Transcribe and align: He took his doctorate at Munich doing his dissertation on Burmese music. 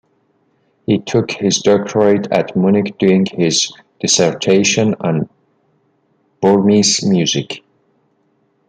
He 0.87 0.97
took 0.97 1.29
his 1.29 1.61
doctorate 1.61 2.25
at 2.31 2.55
Munich 2.55 2.97
doing 2.97 3.27
his 3.31 3.71
dissertation 3.99 4.95
on 4.99 5.29
Burmese 6.41 7.05
music. 7.05 7.61